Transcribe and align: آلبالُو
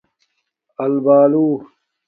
آلبالُو 0.83 1.47